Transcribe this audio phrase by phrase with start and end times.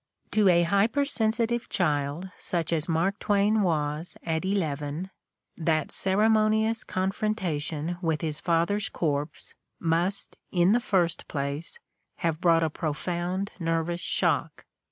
[0.31, 5.11] To a hypersensitive child such as Mark Twain was at eleven
[5.57, 11.77] that ceremonious confrontation with his father's corpse must, in the first place,
[12.15, 14.65] have brought a profound nervous shock.